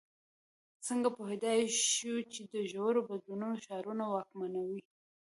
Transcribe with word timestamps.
څنګه 0.87 1.09
پوهېدای 1.17 1.61
شو 1.91 2.15
چې 2.33 2.41
د 2.53 2.55
ژورو 2.71 3.07
بدلونونو 3.09 3.55
شعارونه 3.65 4.03
واکمنوي. 4.07 4.81